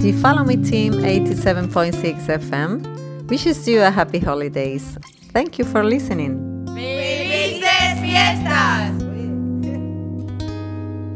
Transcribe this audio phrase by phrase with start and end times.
[0.00, 4.96] The Follow Me Team 87.6 FM wishes you a happy holidays.
[5.32, 6.38] Thank you for listening.
[6.72, 8.92] ¡Felices fiestas!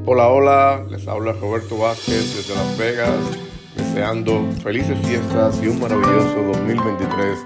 [0.05, 3.39] Hola, hola, les habla Roberto Vázquez desde Las Vegas,
[3.77, 7.39] deseando felices fiestas y un maravilloso 2023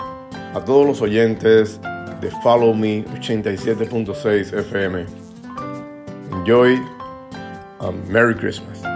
[0.55, 1.79] a todos los oyentes
[2.23, 5.05] de Follow Me 87.6 FM.
[6.33, 6.81] Enjoy
[7.81, 8.96] and Merry Christmas.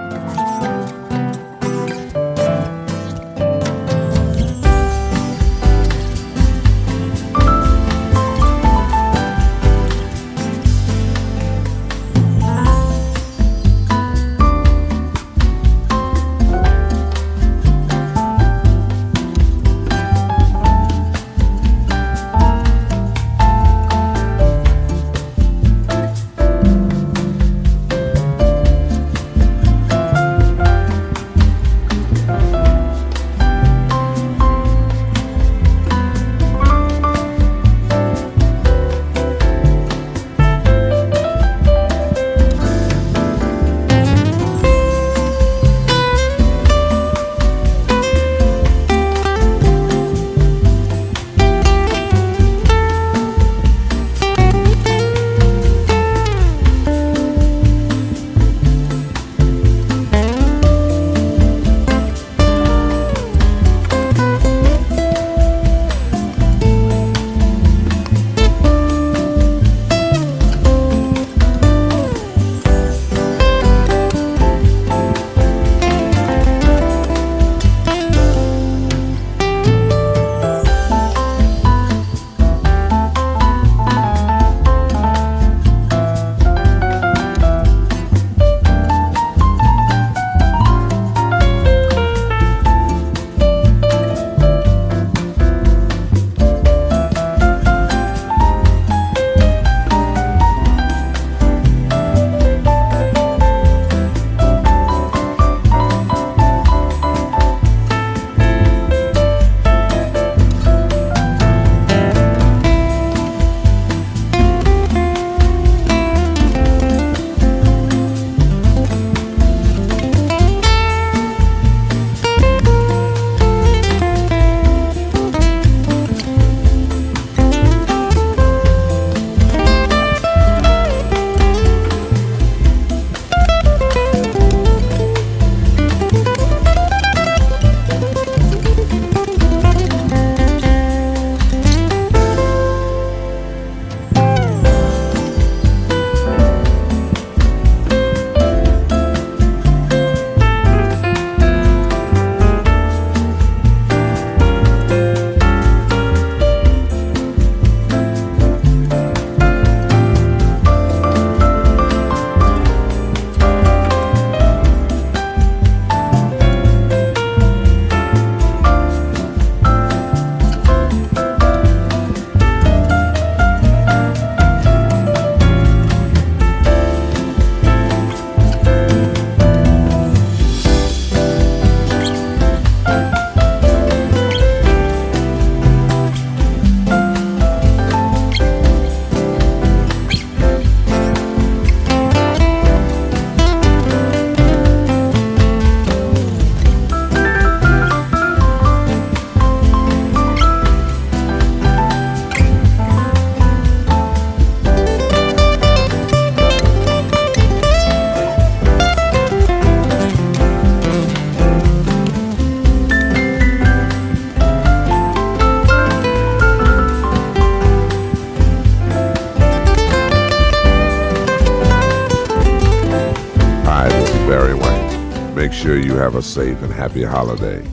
[226.20, 227.66] A safe and happy holiday.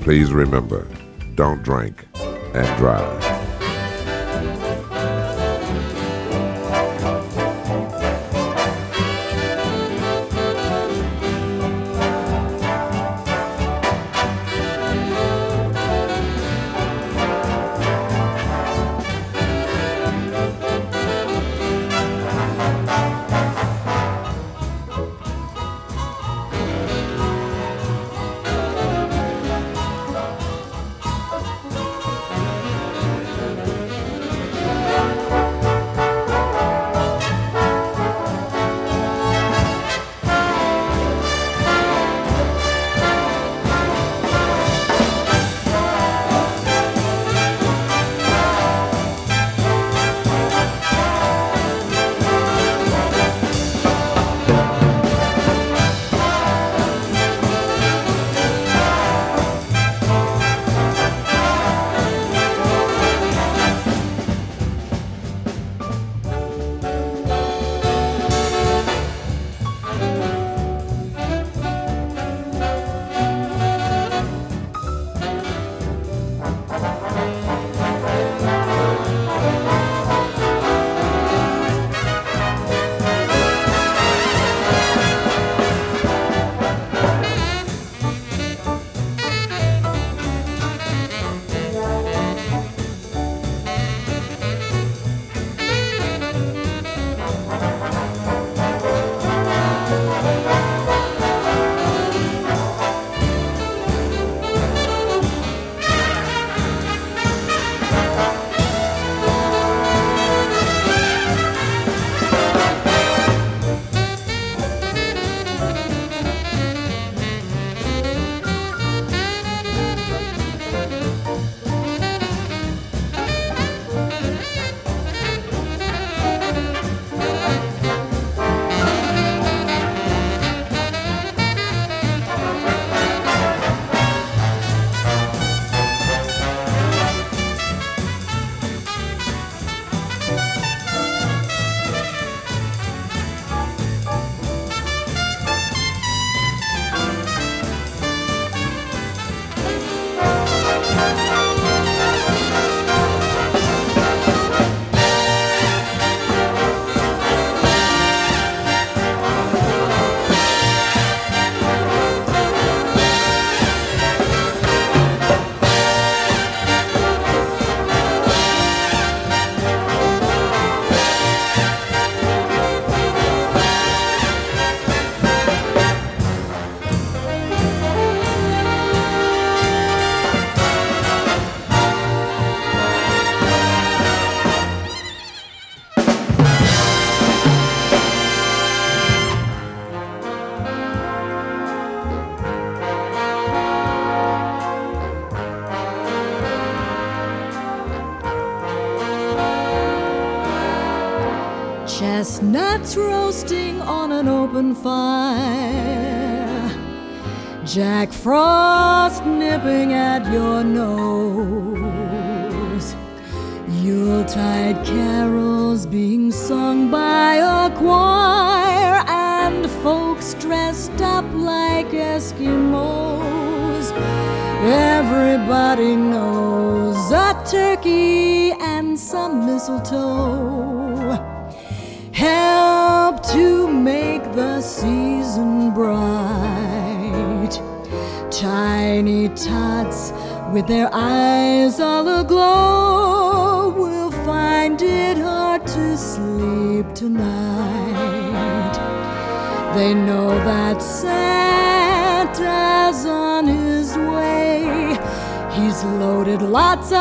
[0.00, 0.86] Please remember,
[1.34, 2.06] don't drink
[2.54, 3.09] and drive.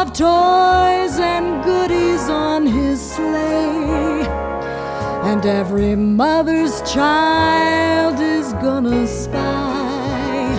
[0.01, 4.23] Of toys and goodies on his sleigh.
[5.29, 10.51] And every mother's child is gonna spy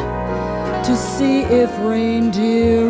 [0.85, 2.90] to see if reindeer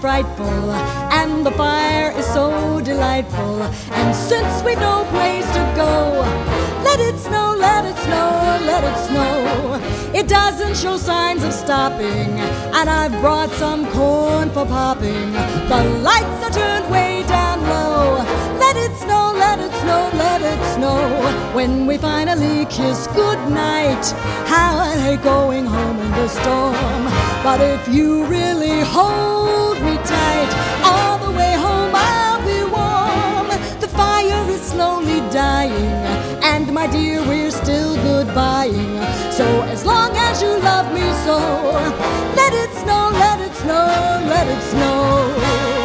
[0.00, 0.72] Frightful,
[1.12, 3.62] and the fire is so delightful.
[3.62, 6.20] And since we've no place to go,
[6.82, 10.18] let it snow, let it snow, let it snow.
[10.18, 12.30] It doesn't show signs of stopping,
[12.78, 15.32] and I've brought some corn for popping.
[15.68, 18.16] The lights are turned way down low.
[18.58, 21.52] Let it snow, let it snow, let it snow.
[21.54, 24.04] When we finally kiss goodnight,
[24.46, 27.04] how I hate going home in the storm.
[27.42, 29.69] But if you really hold
[30.04, 30.50] tight,
[30.84, 33.48] all the way home I'll be warm.
[33.80, 35.94] The fire is slowly dying,
[36.42, 38.98] and my dear, we're still goodbying.
[39.32, 41.38] So as long as you love me so,
[42.36, 43.86] let it snow, let it snow,
[44.28, 45.79] let it snow.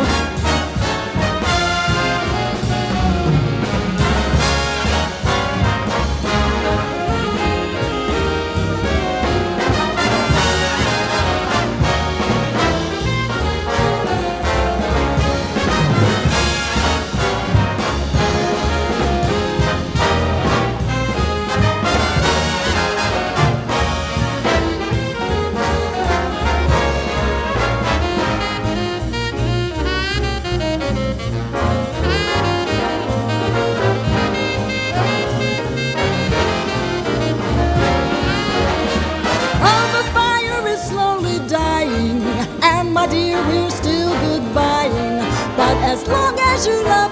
[46.65, 47.04] You love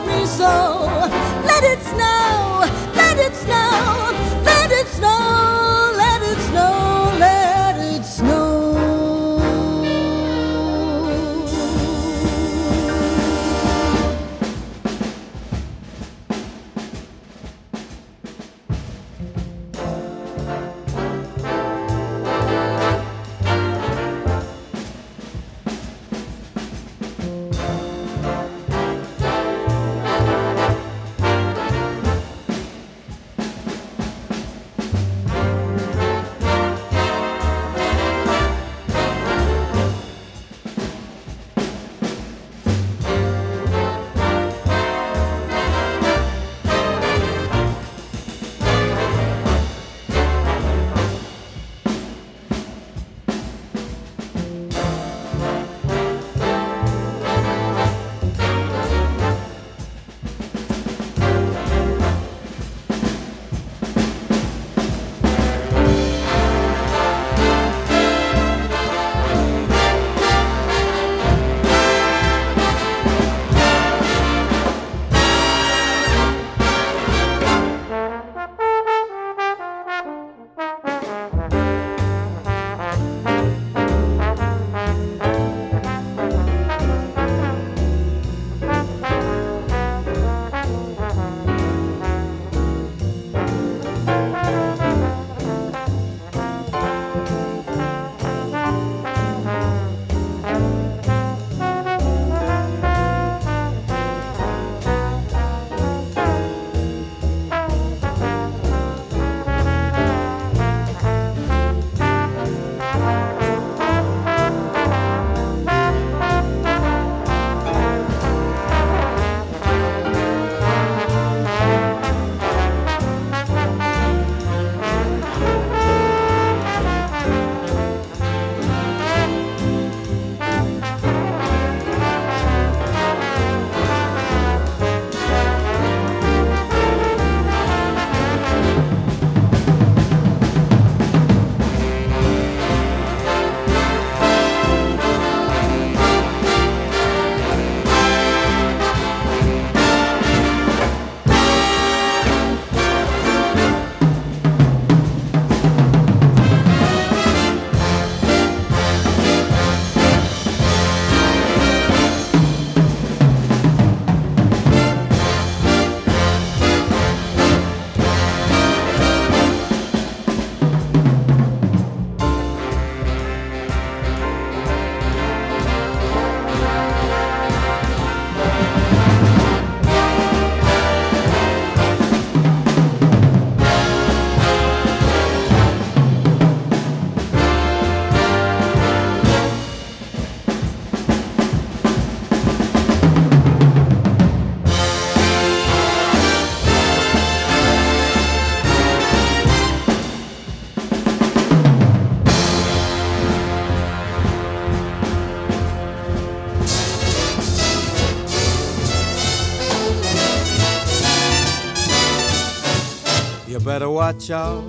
[214.03, 214.65] watch out.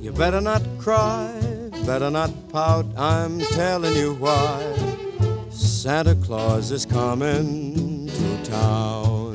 [0.00, 1.30] You better not cry,
[1.84, 2.86] better not pout.
[2.96, 4.56] I'm telling you why.
[5.50, 9.34] Santa Claus is coming to town.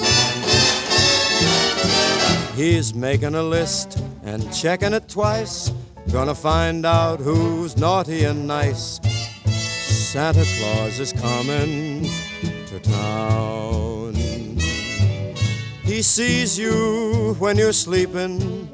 [2.55, 5.71] He's making a list and checking it twice.
[6.11, 8.99] Gonna find out who's naughty and nice.
[10.13, 12.09] Santa Claus is coming
[12.69, 14.15] to town.
[15.83, 18.73] He sees you when you're sleeping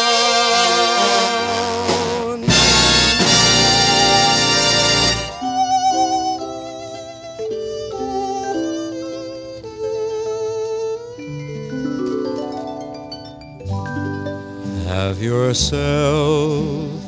[15.21, 16.99] Yourself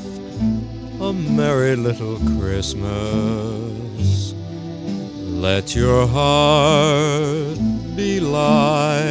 [1.01, 4.35] a merry little Christmas.
[5.17, 7.57] Let your heart
[7.95, 9.03] be light.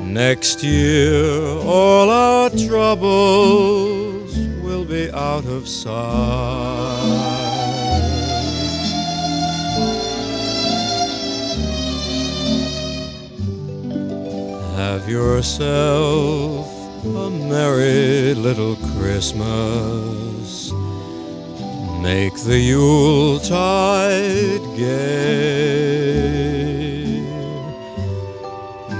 [0.00, 7.01] Next year, all our troubles will be out of sight.
[14.92, 16.68] Have yourself
[17.02, 20.70] a merry little Christmas.
[22.02, 23.56] Make the Yuletide
[24.76, 26.12] gay.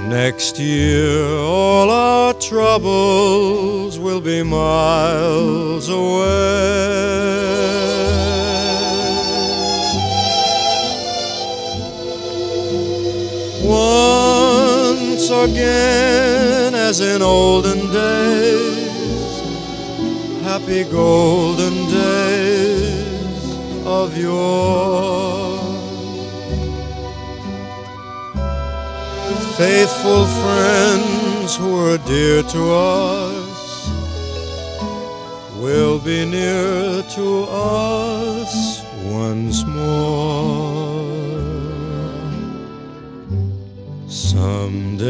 [0.09, 7.03] Next year, all our troubles will be miles away.
[15.25, 19.41] Once again, as in olden days,
[20.43, 23.55] happy golden days
[23.85, 25.59] of yore.
[29.55, 33.89] Faithful friends who were dear to us
[35.55, 40.42] will be near to us once more.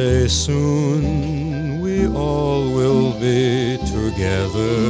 [0.03, 4.83] Someday soon we all will be together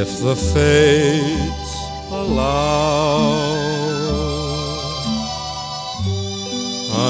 [0.00, 1.74] if the fates
[2.10, 3.54] allow.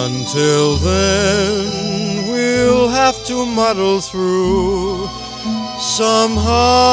[0.06, 5.08] Until then, we'll have to muddle through
[5.80, 6.84] somehow.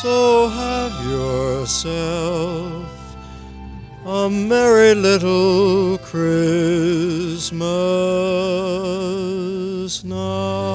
[0.00, 0.48] So
[1.84, 2.86] a
[4.30, 7.62] merry little Christmas
[10.04, 10.71] now.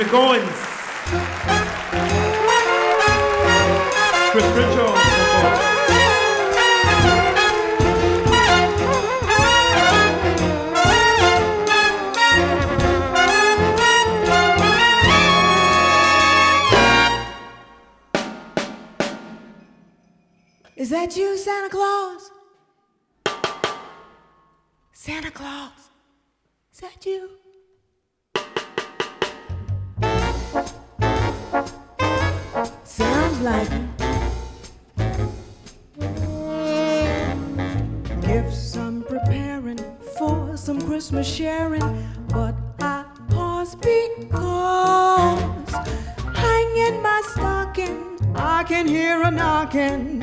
[0.00, 0.49] keep it going.
[41.10, 45.72] Christmas sharing, but I pause because
[46.36, 50.22] hanging my stocking, I can hear a knocking.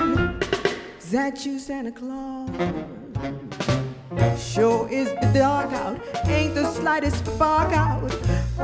[0.98, 2.50] Is that you, Santa Claus?
[4.40, 8.10] Sure is the dark out, ain't the slightest spark out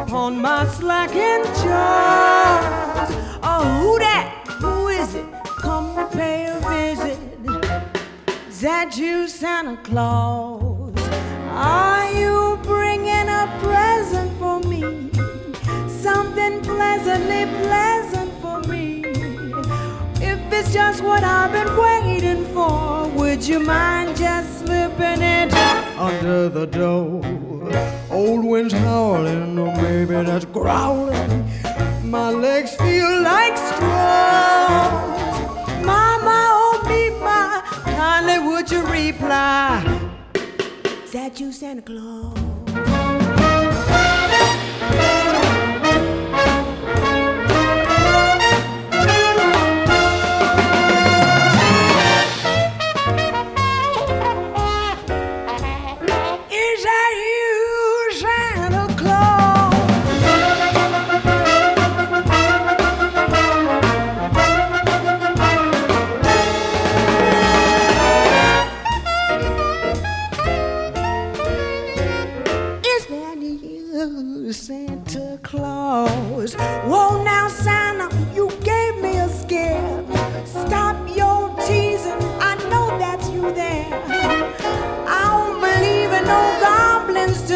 [0.10, 3.12] on my slacking jaws.
[3.44, 4.46] Oh, who that?
[4.62, 5.26] Who is it?
[5.44, 7.20] Come pay a visit.
[8.48, 10.73] Is that you, Santa Claus?
[11.56, 15.12] Are you bringing a present for me?
[15.88, 19.04] Something pleasantly pleasant for me.
[20.20, 25.54] If it's just what I've been waiting for, would you mind just slipping it
[25.96, 27.22] under the door?
[28.10, 31.48] Old wind's howling, oh, or maybe that's growling.
[32.04, 34.92] My legs feel like straws.
[35.86, 37.62] Mama, oh me, my,
[37.94, 40.03] kindly would you reply?
[41.14, 42.34] That you, Santa Claus?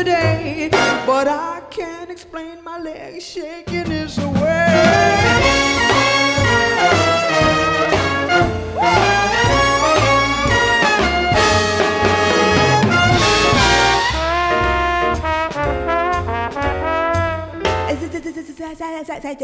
[0.08, 0.70] Today,
[1.06, 5.34] but I can't explain my legs shaking this away.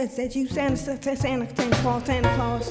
[0.09, 1.45] Said you Santa, Santa
[1.77, 2.69] Claus, Santa Claus.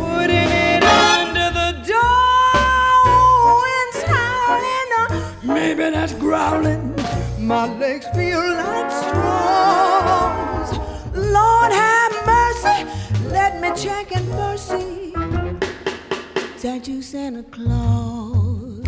[0.00, 2.42] Would it under the door?
[5.44, 6.12] Maybe that's.
[7.38, 10.70] My legs feel like straws.
[11.14, 12.84] Lord have mercy,
[13.30, 14.28] let me check and
[17.00, 18.80] Santa Claus.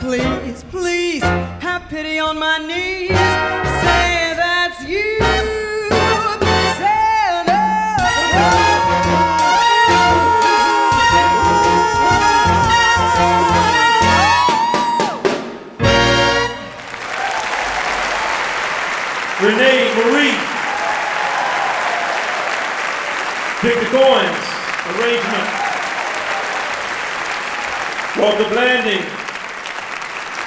[0.00, 3.37] Please, please, have pity on my knees.
[28.38, 29.04] Walter Blanding.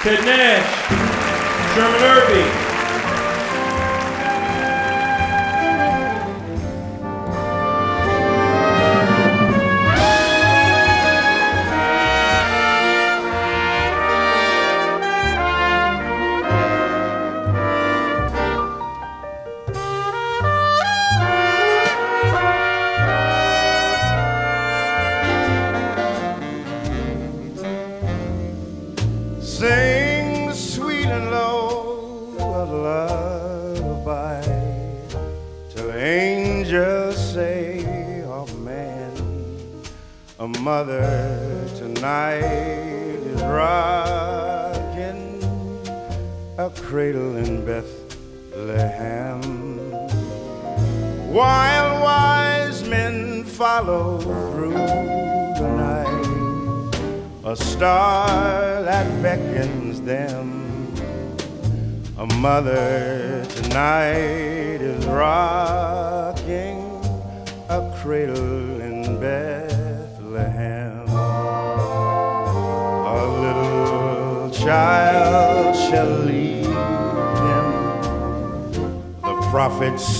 [0.00, 1.74] Ted Nash.
[1.74, 2.51] Sherman Irby.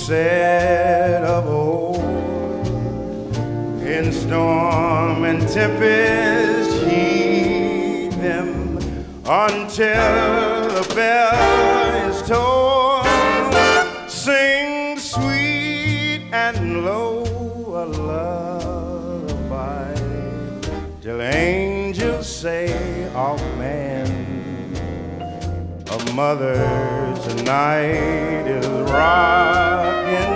[0.07, 1.95] Said of old
[3.87, 8.77] in storm and tempest heed them
[9.25, 13.05] until the bell is tolled.
[14.09, 19.95] Sing sweet and low a lullaby
[20.99, 23.52] till angels say of man, a
[26.15, 26.53] mother
[27.23, 30.32] tonight is rocking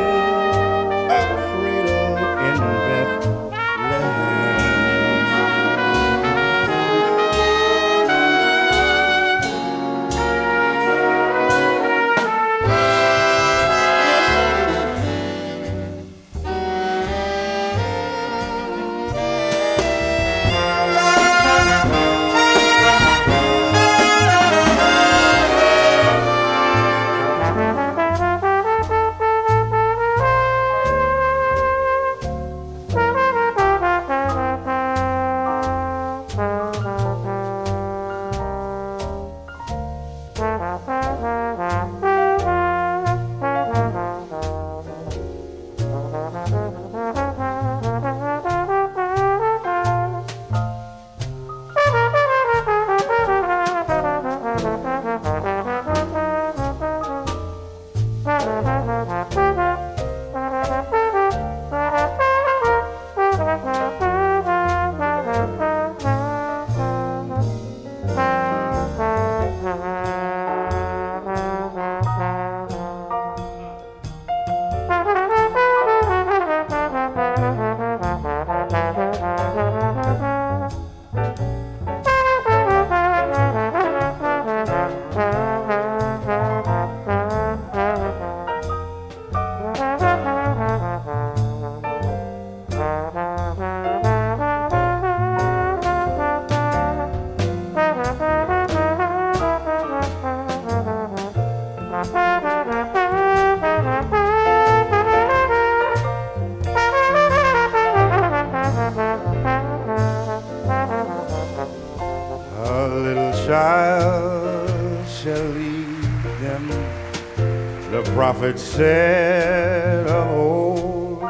[118.18, 121.22] prophet said of old,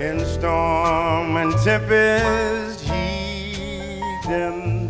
[0.00, 4.88] in storm and tempest heed them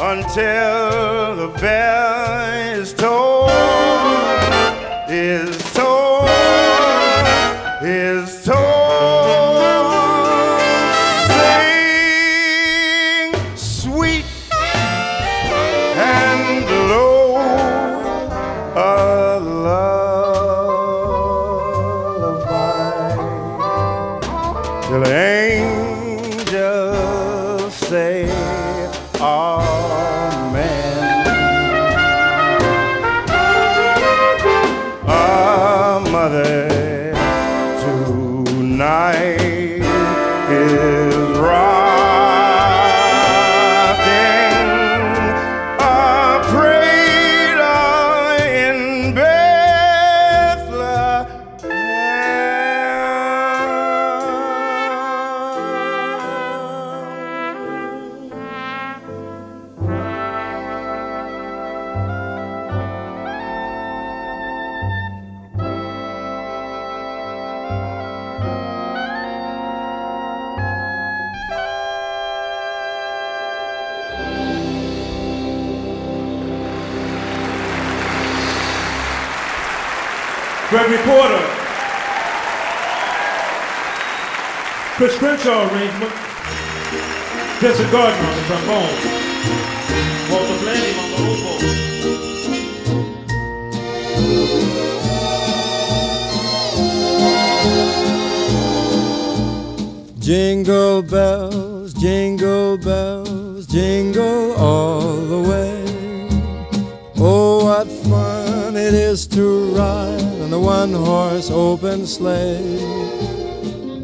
[0.00, 2.75] until the bell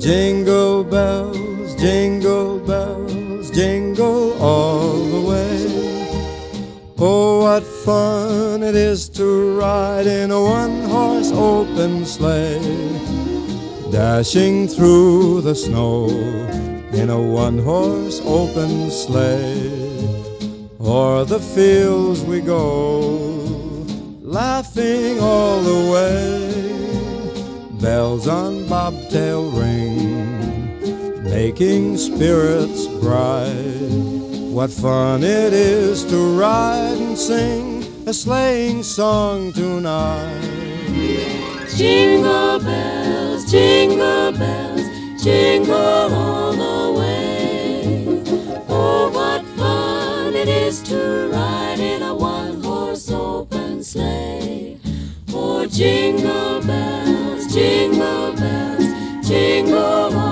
[0.02, 5.52] Jingle bells, jingle bells, jingle all the way.
[6.98, 12.58] Oh, what fun it is to ride in a one horse open sleigh
[13.92, 16.08] dashing through the snow
[16.94, 19.70] in a one horse open sleigh.
[20.80, 23.00] O'er the fields we go,
[24.22, 26.62] laughing all the way.
[27.82, 29.91] Bells on bobtail ring,
[31.32, 33.88] making spirits bright.
[34.56, 40.42] What fun it is to ride and sing a sleighing song tonight.
[41.74, 44.84] Jingle bells, jingle bells,
[45.24, 48.22] jingle all the way.
[48.68, 54.78] Oh, what fun it is to ride in a one horse open sleigh.
[55.30, 58.86] Oh, jingle bells, jingle bells,
[59.26, 60.31] jingle all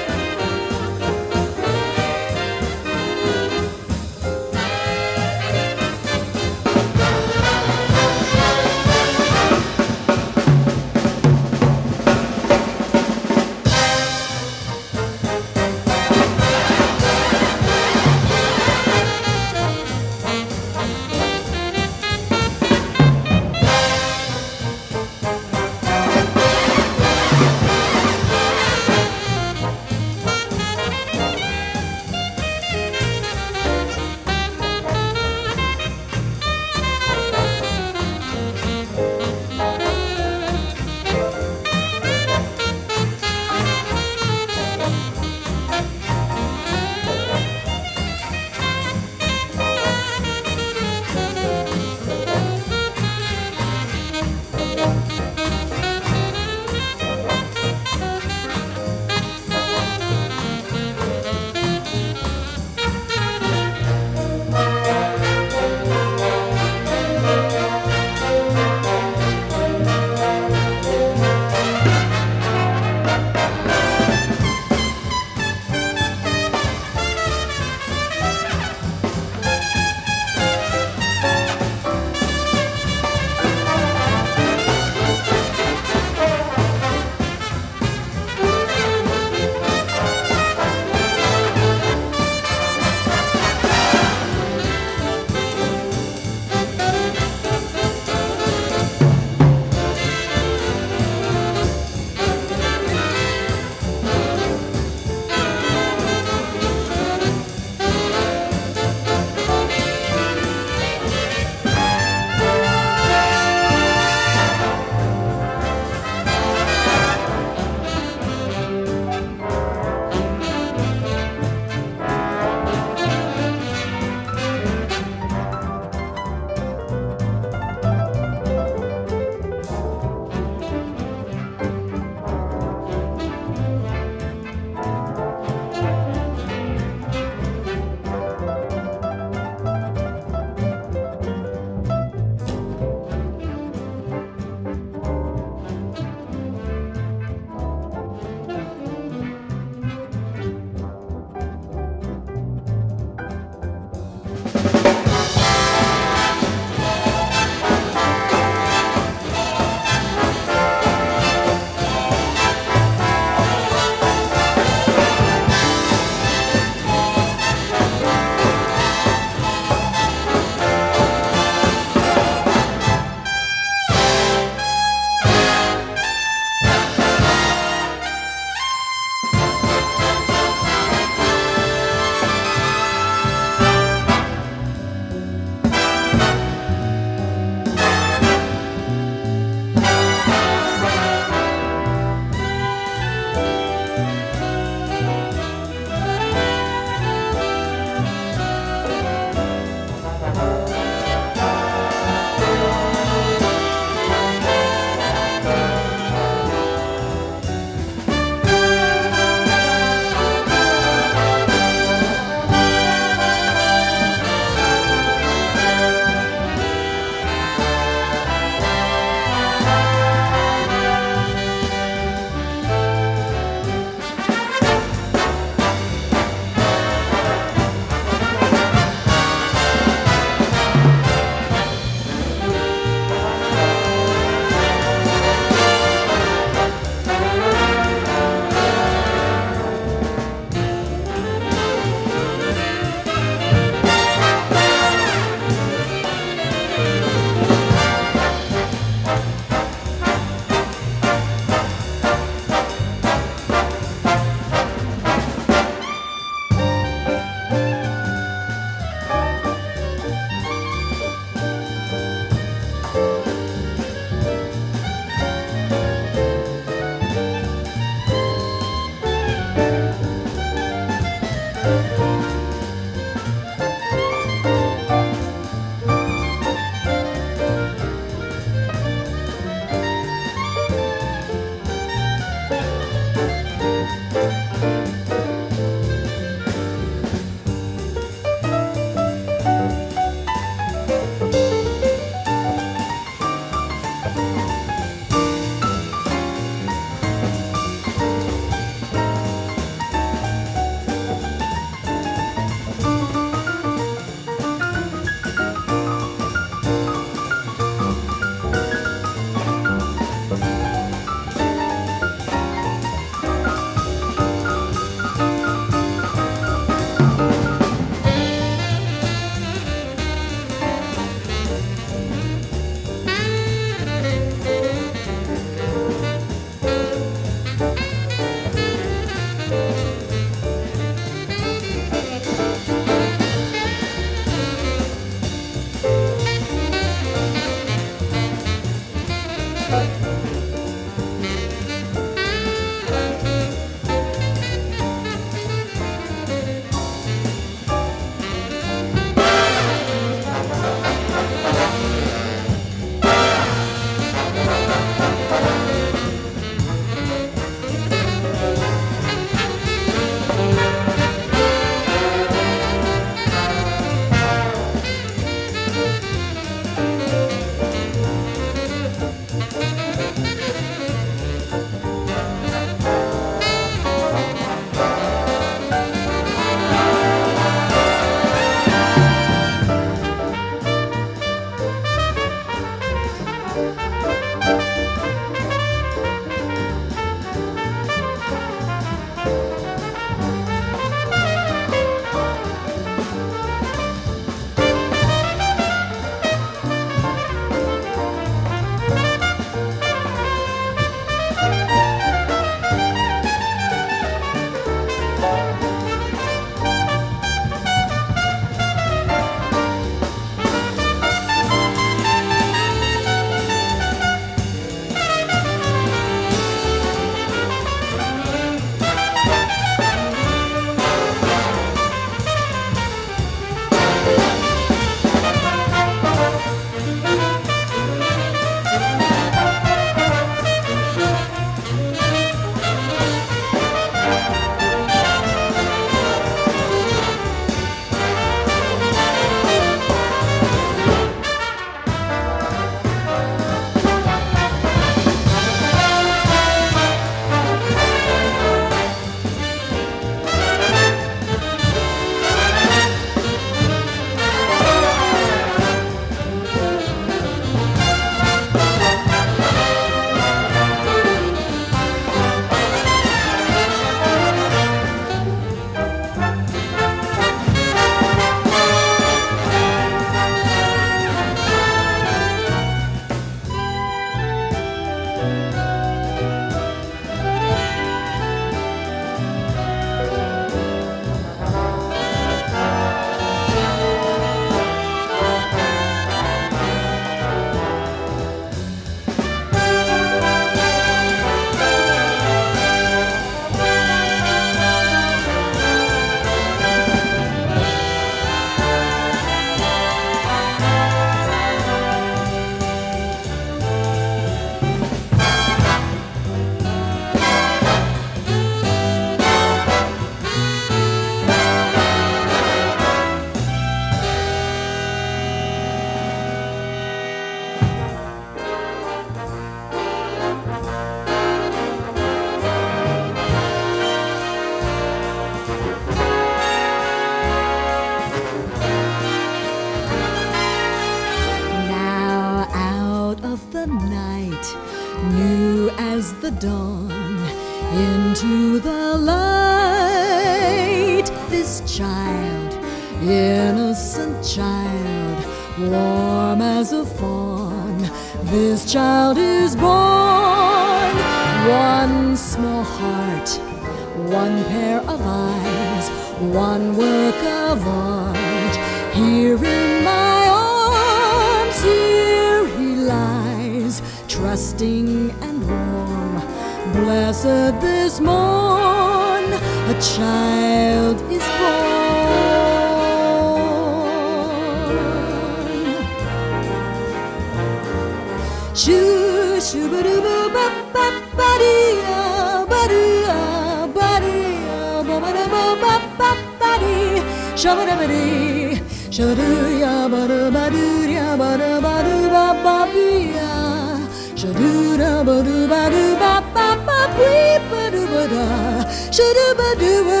[598.96, 600.00] Shadooba doo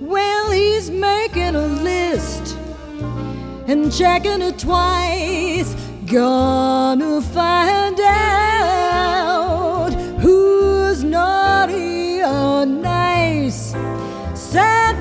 [0.00, 2.56] Well, he's making a list
[3.66, 5.74] and checking it twice.
[6.06, 13.74] Gonna find out who's naughty or nice.
[14.34, 14.91] Say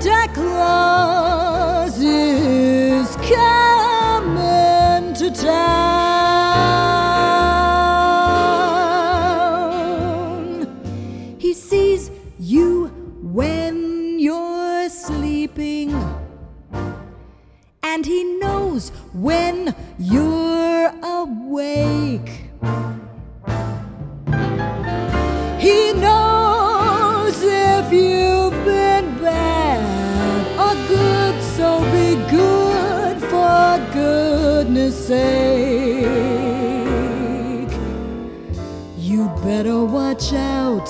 [40.32, 40.90] shout.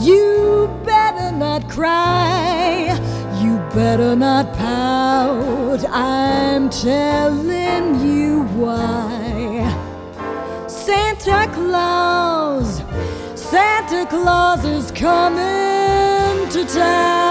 [0.00, 2.98] You better not cry.
[3.42, 5.84] You better not pout.
[5.90, 9.68] I'm telling you why.
[10.66, 12.82] Santa Claus,
[13.34, 17.29] Santa Claus is coming to town.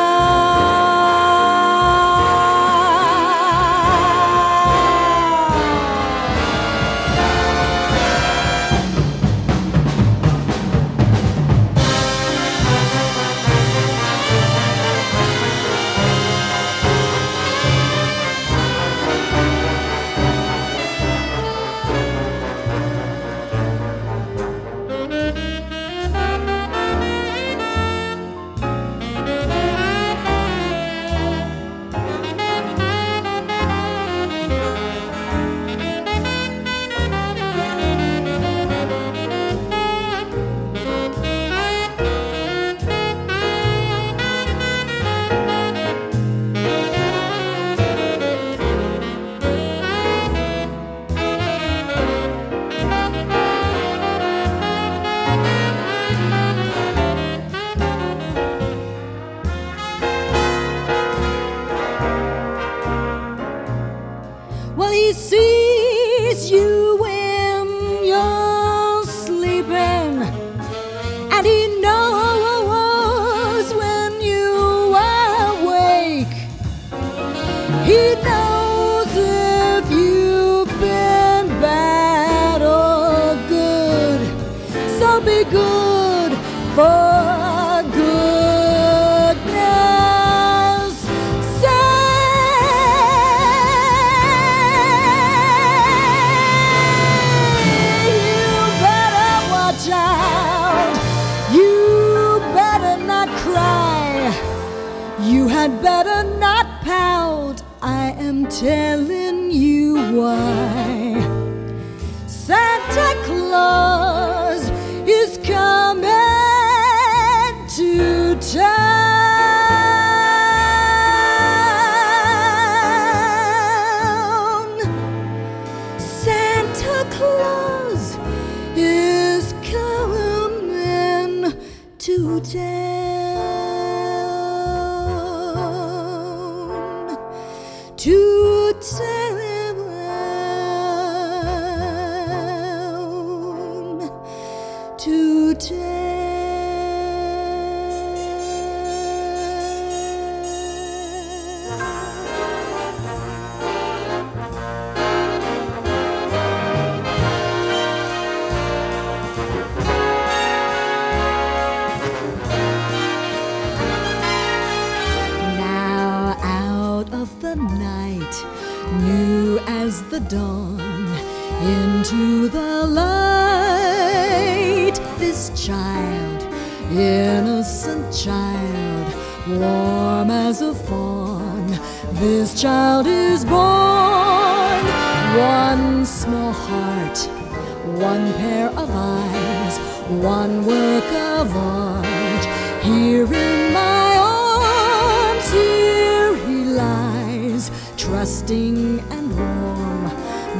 [188.79, 189.77] of eyes,
[190.23, 192.45] one work of art.
[192.81, 200.03] Here in my arms, here he lies, trusting and warm.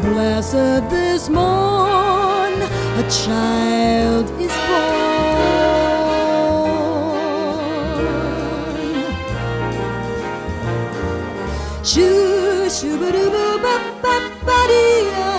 [0.02, 2.56] Blessed this morn,
[3.04, 5.00] a child is born.
[11.84, 13.46] Shoo, shoo, ba doo, ba
[14.04, 14.16] ba
[14.46, 15.39] ba dee.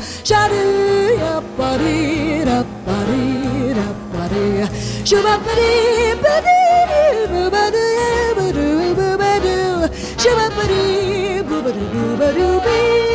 [0.23, 4.45] Shadoo ya bari da bari da bari
[5.09, 5.71] Shuba bari
[6.23, 6.59] bari
[7.31, 7.87] bu bari
[8.37, 9.55] bu bari bu bari
[10.21, 10.83] Shuba bari
[11.49, 13.10] bu bari bu bari